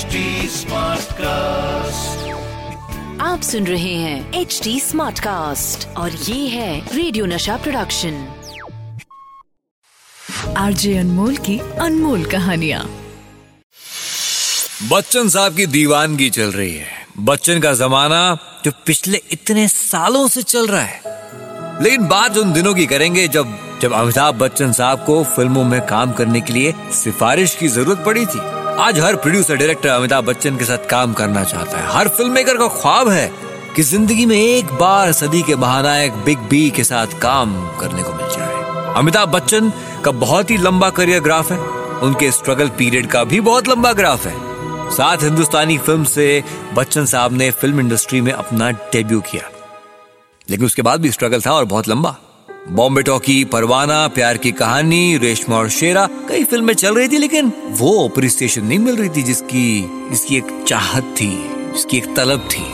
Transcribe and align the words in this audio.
HD 0.00 0.06
cast 1.12 2.28
आप 3.22 3.40
सुन 3.42 3.66
रहे 3.66 3.94
हैं 3.94 4.34
एच 4.34 4.60
डी 4.64 4.80
स्मार्ट 4.80 5.20
कास्ट 5.20 5.96
और 5.96 6.12
ये 6.12 6.48
है 6.48 6.96
रेडियो 6.96 7.26
नशा 7.26 7.56
प्रोडक्शन 7.56 8.28
आरजे 10.56 10.98
अनमोल 10.98 11.36
की 11.36 11.58
अनमोल 11.58 12.24
कहानिया। 12.24 12.86
बच्चन 14.88 15.28
साहब 15.28 15.56
की 15.56 15.66
दीवानगी 15.66 16.30
चल 16.30 16.52
रही 16.52 16.74
है। 16.74 16.86
बच्चन 17.18 17.60
का 17.60 17.74
जमाना 17.74 18.38
जो 18.64 18.72
पिछले 18.86 19.20
इतने 19.30 19.68
सालों 19.68 20.28
से 20.28 20.42
चल 20.42 20.66
रहा 20.66 20.82
है। 20.82 21.02
लेकिन 21.82 22.06
बात 22.06 22.36
उन 22.36 22.52
दिनों 22.52 22.74
की 22.74 22.86
करेंगे 22.86 23.28
जब 23.28 23.58
जब 23.82 23.92
अमिताभ 23.92 24.34
बच्चन 24.34 24.72
साहब 24.72 25.04
को 25.04 25.24
फ़िल्मों 25.24 25.64
में 25.64 25.80
काम 25.80 26.12
करने 26.12 26.40
के 26.40 26.52
लिए 26.52 26.74
सिफारिश 26.90 27.54
की 27.54 27.68
ज़रूरत 27.68 28.02
पड़ी 28.06 28.26
थी। 28.26 28.59
आज 28.80 28.98
हर 29.00 29.16
प्रोड्यूसर 29.16 29.56
डायरेक्टर 29.56 29.88
अमिताभ 29.88 30.24
बच्चन 30.24 30.56
के 30.56 30.64
साथ 30.64 30.86
काम 30.90 31.12
करना 31.12 31.42
चाहता 31.44 31.78
है। 31.78 31.86
हर 31.86 32.08
फ़िल्म 32.08 32.32
मेकर 32.32 32.56
का 32.56 32.68
ख्वाब 32.68 33.08
है 33.08 33.26
कि 33.76 33.82
ज़िंदगी 33.82 34.24
में 34.26 34.36
एक 34.36 34.72
बार 34.74 35.12
सदी 35.12 35.42
के 35.42 35.56
महानायक 35.56 36.12
बिग 36.12 36.38
बी 36.38 36.70
के 36.70 36.84
साथ 36.84 37.06
काम 37.06 37.52
करने 37.78 38.02
को 38.02 38.12
मिल 38.12 38.28
जाए। 38.28 38.94
अमिताभ 38.94 39.28
बच्चन 39.28 39.72
का 40.04 40.10
बहुत 40.10 40.50
ही 40.50 40.56
लंबा 40.56 40.90
करियर 40.90 41.20
ग्राफ 41.20 41.52
है। 41.52 41.58
उनके 42.00 42.30
स्ट्रगल 42.30 42.68
पीरियड 42.68 43.06
का 43.06 43.24
भी 43.24 43.40
बहुत 43.40 43.68
लंबा 43.68 43.92
ग्राफ 43.92 44.26
है। 44.26 44.34
सात 44.90 45.22
हिंदुस्तानी 45.22 45.78
फ़िल्म 45.78 46.04
से 46.04 46.42
बच्चन 46.74 47.04
साहब 47.04 47.32
ने 47.32 47.50
फ़िल्म 47.50 47.80
इंडस्ट्री 47.80 48.20
में 48.20 48.32
अपना 48.32 48.70
डेब्यू 48.70 49.20
किया। 49.20 49.50
लेकिन 50.50 50.66
उसके 50.66 50.82
बाद 50.82 51.00
भी 51.00 51.10
स्ट्रगल 51.10 51.40
था 51.40 51.52
और 51.52 51.64
बहुत 51.64 51.88
लंबा। 51.88 52.16
बॉम्बे 52.68 53.02
टॉकी, 53.02 53.44
परवाना, 53.44 54.08
प्यार 54.08 54.36
की 54.36 54.52
कहानी, 54.52 55.16
रेशमा 55.16 55.56
और 55.56 55.68
शेरा, 55.68 56.06
कई 56.06 56.44
फ़िल्में 56.44 56.74
चल 56.74 56.94
रही 56.94 57.08
थी, 57.08 57.18
लेकिन 57.18 57.52
वो 57.70 58.08
अप्रिसिएशन 58.08 58.64
नहीं 58.64 58.78
मिल 58.78 58.96
रही 58.96 59.08
थी, 59.08 59.22
जिसकी 59.22 59.80
जिसकी 60.10 60.36
एक 60.36 60.64
चाहत 60.68 61.02
थी, 61.20 61.50
जिसकी 61.72 61.96
एक 61.96 62.14
तलब 62.16 62.48
थी। 62.52 62.64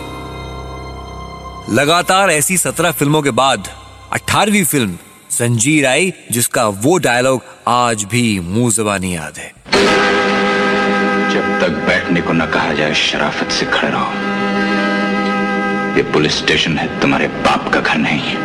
लगातार 1.74 2.30
ऐसी 2.30 2.56
सत्रह 2.56 2.90
फ़िल्मों 2.90 3.22
के 3.22 3.30
बाद 3.30 3.68
अठारहवीं 4.12 4.64
फ़िल्म 4.64 4.98
संजीर 5.30 5.86
आई, 5.86 6.12
जिसका 6.32 6.68
वो 6.68 6.98
डायलॉग 6.98 7.42
आज 7.68 8.04
भी 8.04 8.40
मुँह 8.40 8.70
जबानी 8.70 9.16
याद 9.16 9.38
है। 9.38 9.52
जब 11.30 11.58
तक 11.60 11.82
बैठने 11.86 12.20
को 12.20 12.32
न 12.32 12.46
कहा 12.46 12.72
जाए, 12.72 12.94
शराफत 12.94 13.50
से 13.50 13.66
खड़े 13.66 13.90
रहो। 13.90 14.10
ये 15.96 16.02
पुलिस 16.12 16.38
स्टेशन 16.38 16.78
है, 16.78 17.00
तुम्हारे 17.00 17.28
बाप 17.28 17.72
का 17.74 17.80
घर 17.80 17.98
नहीं। 17.98 18.36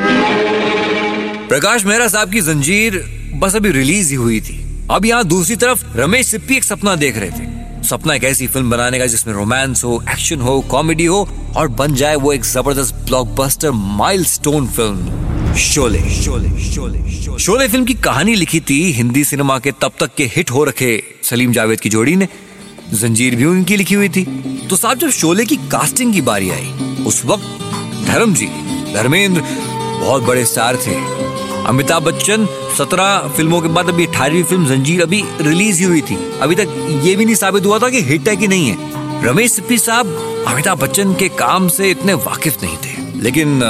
प्रकाश 1.52 1.84
मेहरा 1.86 2.08
साहब 2.08 2.30
की 2.32 2.42
जंजीर 2.42 2.94
बस 3.36 3.56
अभी 3.56 3.72
रिलीज़ 3.72 4.10
ही 4.10 4.16
हुई 4.16 4.40
थी। 4.42 4.54
अब 4.92 5.06
यहाँ 5.06 5.24
दूसरी 5.24 5.56
तरफ़ 5.56 5.84
रमेश 5.98 6.28
सिप्पी 6.28 6.56
एक 6.56 6.64
सपना 6.64 6.96
देख 6.96 7.18
रहे 7.18 7.30
थे। 7.30 7.84
सपना 7.84 8.14
एक 8.16 8.24
ऐसी 8.24 8.48
फ़िल्म 8.48 8.70
बनाने 8.70 9.00
का 9.00 9.06
जिसमें 9.06 9.34
रोमांस 9.34 9.84
हो 9.84 10.04
एक्शन 10.12 10.42
हो 10.42 10.60
कॉमेडी 10.62 11.06
हो 11.06 11.20
और 11.58 11.68
बन 11.68 11.96
जाए 11.96 12.16
वो 12.16 12.32
एक 12.34 12.46
ज़बरदस्त 12.46 12.96
blockbuster 13.06 13.72
milestone 13.72 14.68
film 14.68 15.56
Sholay. 15.56 16.00
Sholay 16.12 16.50
Sholay 16.72 17.38
Sholay. 17.38 17.68
Film 17.68 17.86
की 17.86 17.94
कहानी 17.94 18.36
लिखी 18.36 18.60
थी, 18.60 18.82
हिंदी 18.92 19.24
सिनेमा 19.24 19.60
के 19.60 19.72
तब 19.72 19.92
तक 20.00 20.16
के 20.18 20.26
हिट 20.36 20.52
हो 20.52 20.64
रखे 20.64 21.04
सलीम 21.24 21.52
जावेद 21.52 21.80
की 21.80 21.90
जोड़ी 21.90 22.16
ने। 22.16 22.28
जंजीर 22.94 23.36
भी 23.36 23.46
उनकी 23.46 23.78
लिखी 23.78 23.96
हुई 23.96 24.10
थी। 24.10 24.24
तो 24.70 24.76
साहब, 24.76 24.98
जब 24.98 25.10
शोले 25.10 25.46
की 25.46 25.56
कास्टिंग 25.72 26.14
की 26.14 26.22
बारी 26.22 26.50
आई, 26.50 26.72
उस 27.08 27.22
वक्त 27.26 28.08
धर्म 28.08 28.34
जी 28.34 28.48
धर्मेंद्र 28.94 29.42
बहुत 30.02 30.24
बड़े 30.24 30.46
स्टार 30.46 30.76
थे। 30.78 31.30
अमिताभ 31.72 32.04
बच्चन, 32.04 32.46
सत्रह 32.78 33.28
फ़िल्मों 33.36 33.60
के 33.62 33.68
बाद 33.68 33.90
अभी 33.90 34.06
अठारहवीं 34.06 34.44
फ़िल्म 34.44 34.66
जंजीर 34.68 35.02
अभी 35.02 35.22
रिलीज़ 35.42 35.78
ही 35.80 35.86
हुई 35.86 36.02
थी। 36.02 36.16
अभी 36.42 36.56
तक 36.56 36.74
ये 37.04 37.16
भी 37.16 37.26
नहीं 37.26 37.36
साबित 37.36 37.66
हुआ 37.66 37.78
था 37.80 37.90
कि 37.90 38.02
हिट 38.04 38.28
है 38.28 38.36
कि 38.36 38.48
नहीं 38.48 38.68
है। 38.70 39.24
रमेश 39.26 39.52
सिप्पी 39.52 39.78
साहब, 39.78 40.08
अमिताभ 40.48 40.80
बच्चन 40.80 41.14
के 41.14 41.30
काम 41.38 41.68
से 41.68 41.92
इतने 41.92 42.14
वाकिफ 42.26 42.64
नहीं 42.64 42.78
थे। 42.78 43.22
लेकिन 43.22 43.62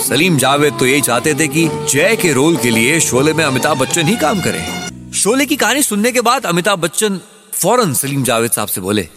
सलीम 0.00 0.36
जावेद 0.38 0.76
तो 0.78 0.86
यही 0.86 1.00
चाहते 1.00 1.34
थे 1.34 1.48
कि 1.48 1.68
जय 1.90 2.16
के 2.22 2.32
रोल 2.32 2.56
के 2.56 2.70
लिए 2.70 3.00
शोले 3.00 3.32
में 3.32 3.44
अमिताभ 3.44 3.78
बच्चन 3.78 4.06
ही 4.06 4.16
काम 4.16 4.40
करें। 4.40 5.12
शोले 5.14 5.46
की 5.46 5.56
कहानी 5.56 5.82
सुनने 5.82 6.12
के 6.12 6.20
बाद 6.20 6.46
अमिताभ 6.46 6.78
बच्चन 6.78 7.20
फ़ौरन 7.52 7.94
सलीम 7.94 8.24
जावेद 8.24 8.50
साहब 8.50 8.68
से 8.68 8.80
बोले 8.80 9.08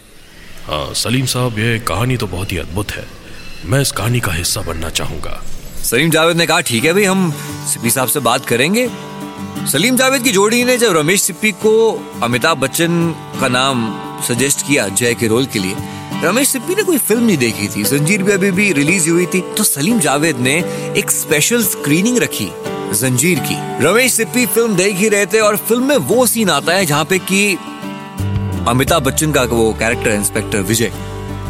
हाँ 0.66 0.94
सलीम 0.96 1.26
साहब 1.28 1.60
ये 1.60 1.80
कहानी 1.88 2.18
तो 2.18 2.28
बहुत 2.28 2.52
ही 2.52 2.58
अद्भुत 2.58 2.92
है। 2.92 3.08
मैं 3.66 3.82
इस 3.82 3.92
कहानी 3.92 4.20
का 4.20 4.32
हिस्सा 4.34 4.62
बनना 4.62 4.90
चाहूँगा। 4.92 5.42
सलीम 5.84 6.10
जावेद 6.10 6.38
ने 6.38 6.46
कहा, 6.48 6.60
ठीक 6.62 6.86
है 6.86 6.94
भाई, 6.94 7.04
हम 7.04 7.32
सिप्पी 7.68 7.90
साहब 7.90 8.08
से 8.08 8.20
बात 8.20 8.46
करेंगे। 8.46 8.90
सलीम 9.72 9.96
जावेद 9.96 10.24
की 10.24 10.32
जोड़ी 10.32 10.64
ने 10.64 10.78
जब 10.78 10.98
रमेश 10.98 11.22
सिप्पी 11.22 11.52
को 11.64 11.74
अमिताभ 12.24 12.58
बच्चन 12.58 13.16
का 13.42 13.48
नाम 13.48 13.84
सजेस्ट 14.28 14.66
किया 14.68 14.88
जय 14.90 15.14
के 15.14 15.28
रोल 15.28 15.46
के 15.46 15.60
लिए, 15.60 15.76
रमेश 16.24 16.50
सिप्पी 16.50 16.76
ने 16.76 16.84
कोई 16.84 16.98
फ़िल्म 16.98 17.24
नहीं 17.24 17.38
देखी 17.38 17.68
थी। 17.68 17.84
जंजीर 17.84 18.24
भी 18.24 18.32
अभी 18.32 18.52
भी 18.52 18.72
रिलीज़ 18.74 19.10
हुई 19.10 19.26
थी। 19.26 19.42
तो 19.58 19.64
सलीम 19.64 20.00
जावेद 20.00 20.38
ने 20.40 20.56
एक 20.98 21.12
स्पेशल 21.12 21.64
स्क्रीनिंग 21.64 22.18
रखी 22.18 22.50
जंजीर 22.94 23.40
की। 23.40 23.56
रमेश 23.86 24.14
सिप्पी 24.14 24.46
फ़िल्म 24.46 24.76
देख 24.76 24.96
ही 24.96 25.10
रहे 25.10 25.26
थे 25.26 25.40
और 25.40 25.58
फ़िल्म 25.58 25.84
में 25.84 25.98
वो 25.98 26.26
सीन 26.28 26.50
आता 26.50 26.74
है 26.74 26.86
जहाँ 26.86 27.06
पे 27.06 27.20
कि 27.20 27.58
अमिताभ 28.68 29.04
बच्चन 29.04 29.32
का 29.32 29.44
वो 29.44 29.72
कैरेक्टर 29.80 30.12
इंस्पेक्टर 30.12 30.62
विजय, 30.62 30.92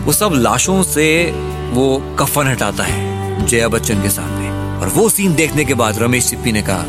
वो 0.06 0.14
सब 0.14 0.34
लाशों 0.36 0.82
से 0.84 1.10
वो 1.74 2.16
कफन 2.20 2.48
हटाता 2.48 2.84
है। 2.84 3.11
जया 3.42 3.68
बच्चन 3.70 4.02
के 4.02 4.10
सामने। 4.10 4.50
और 4.80 4.90
वो 4.90 5.08
सीन 5.10 5.36
देखने 5.36 5.66
के 5.66 5.74
बाद 5.74 6.00
रमेश 6.00 6.26
सिप्पी 6.26 6.52
ने 6.52 6.62
कहा 6.62 6.86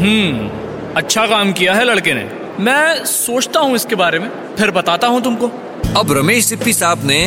हम्म 0.00 0.50
अच्छा 0.96 1.26
काम 1.26 1.52
किया 1.52 1.74
है 1.74 1.84
लड़के 1.84 2.14
ने। 2.14 2.24
मैं 2.60 3.04
सोचता 3.06 3.60
हूँ 3.60 3.74
इसके 3.76 3.94
बारे 3.94 4.18
में 4.18 4.28
फिर 4.58 4.70
बताता 4.70 5.06
हूँ 5.06 5.22
तुमको। 5.24 5.50
अब 5.96 6.12
रमेश 6.12 6.44
सिप्पी 6.44 6.72
साहब 6.72 7.04
ने 7.04 7.20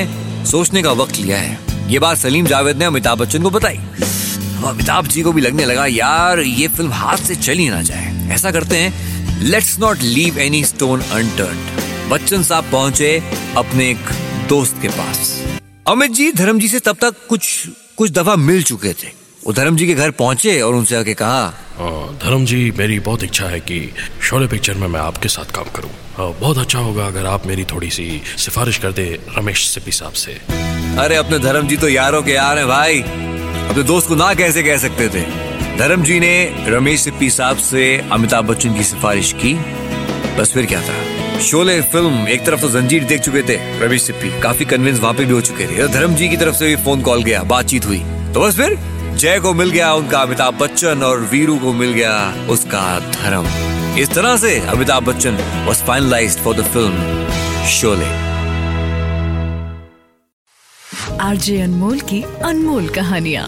सोचने 0.45 0.81
का 0.83 0.91
वक्त 0.93 1.17
लिया 1.17 1.37
है। 1.37 1.57
ये 1.89 1.99
बात 1.99 2.17
सलीम 2.17 2.45
जावेद 2.45 2.77
ने 2.77 2.85
अमिताभ 2.85 3.19
बच्चन 3.19 3.43
को 3.43 3.49
बताई। 3.49 3.79
अमिताभ 4.65 5.07
जी 5.07 5.21
को 5.21 5.31
भी 5.31 5.41
लगने 5.41 5.65
लगा 5.65 5.85
यार 5.85 6.39
ये 6.39 6.67
फ़िल्म 6.67 6.91
हाथ 6.93 7.17
से 7.17 7.35
चली 7.37 7.69
ना 7.69 7.81
जाए। 7.81 8.29
ऐसा 8.33 8.51
करते 8.51 8.77
हैं 8.77 9.43
let's 9.43 9.77
not 9.79 10.01
leave 10.03 10.39
any 10.39 10.63
stone 10.65 11.01
unturned 11.01 12.09
Bachchan 12.11 12.43
साहब 12.43 12.71
पहुँचे 12.71 13.17
अपने 13.57 13.89
एक 13.89 14.09
दोस्त 14.49 14.81
के 14.81 14.87
पास। 14.89 15.37
अमित 15.87 16.11
जी 16.11 16.31
धर्म 16.31 16.59
जी 16.59 16.67
से 16.67 16.79
तब 16.79 16.97
तक 17.01 17.15
कुछ 17.29 17.47
कुछ 17.97 18.11
दफ़ा 18.11 18.35
मिल 18.35 18.63
चुके 18.63 18.93
थे। 18.93 19.07
वो 19.45 19.53
धर्म 19.53 19.75
जी 19.77 19.87
के 19.87 19.93
घर 19.93 20.11
पहुँचे 20.11 20.59
और 20.61 20.75
उनसे 20.75 20.95
आके 20.95 21.13
कहा 21.13 22.17
धर्म 22.23 22.45
जी 22.45 22.71
मेरी 22.77 22.99
बहुत 22.99 23.23
इच्छा 23.23 23.45
है 23.45 23.59
कि 23.59 23.79
शोले 24.23 24.47
पिक्चर 24.47 24.73
में 24.73 24.87
मैं 24.87 24.99
आपके 24.99 25.29
साथ 25.29 25.51
काम 25.55 25.69
करूँ। 25.75 25.91
बहुत 26.39 26.57
अच्छा 26.57 26.79
होगा 26.79 27.05
अगर 27.07 27.25
आप 27.25 27.45
मेरी 27.47 27.63
थोड़ी 27.63 27.89
सी 27.89 28.21
सिफारिश 28.37 28.77
कर 28.77 28.91
दे 28.91 29.05
रमेश 29.37 29.67
सिप्पी 29.67 29.91
साहब 29.91 30.13
से। 30.13 30.33
अरे 31.03 31.15
अपने 31.15 31.39
धर्म 31.39 31.67
जी 31.67 31.77
तो 31.77 31.89
यारों 31.89 32.21
के 32.23 32.31
यार 32.31 32.57
हैं 32.57 32.67
भाई। 32.67 33.01
अपने 33.01 33.83
दोस्त 33.83 34.07
को 34.07 34.15
ना 34.15 34.33
कैसे 34.33 34.63
कह 34.63 34.77
सकते 34.77 35.09
थे? 35.09 35.21
धर्म 35.77 36.03
जी 36.03 36.19
ने 36.19 36.65
रमेश 36.67 37.01
सिप्पी 37.01 37.29
साहब 37.29 37.57
से 37.57 37.97
अमिताभ 38.11 38.45
बच्चन 38.45 38.75
की 38.75 38.83
सिफारिश 38.83 39.33
की। 39.43 39.53
बस 40.37 40.51
फिर 40.53 40.65
क्या 40.65 40.81
था? 40.81 41.14
शोले 41.41 41.81
फ़िल्म 41.81 42.27
एक 42.27 42.45
तरफ़ 42.45 42.61
तो 42.61 42.69
जंजीर 42.69 43.03
देख 43.03 43.21
चुके 43.21 43.41
थे, 43.41 43.55
रमेश 43.79 44.03
सिप्पी 44.03 44.29
काफ़ी 44.41 44.65
कन्विंस 44.65 44.99
वहाँ 44.99 45.13
पे 45.13 45.25
भी 45.25 45.33
हो 45.33 45.41
चुके 45.41 45.67
थे। 45.67 45.87
धर्म 45.87 46.15
जी 46.15 46.29
की 46.29 46.37
तरफ़ 46.37 46.55
से 46.55 46.67
भी 46.67 46.75
फ़ोन 46.83 47.01
कॉल 47.01 47.23
गया, 47.23 47.41
बातचीत 47.43 47.85
हुई। 47.85 47.99
तो 48.33 48.41
बस 48.41 48.55
फिर, 48.57 48.77
जय 49.15 49.39
को 49.39 49.53
मिल 49.53 49.69
गया 49.69 49.93
उनका 49.93 50.19
अमिताभ 50.19 50.53
बच्चन 50.53 51.03
और 51.03 51.19
वीरू 51.31 51.57
को 51.57 51.73
मिल 51.73 51.93
गया 51.93 52.47
उसका 52.49 52.99
धर्म। 52.99 53.47
इस 53.99 54.09
तरह 54.09 54.37
से 54.37 54.59
Amitabh 54.59 55.03
Bachchan 55.03 55.37
was 55.65 55.83
finalize 55.83 56.37
for 56.37 56.55
the 56.55 56.65
film 56.65 57.67
Sholay. 57.67 58.13
RJ 61.21 61.61
Anmol 61.61 61.99
की 61.99 62.23
अनमोल 62.43 62.87
कहानियाँ। 62.89 63.47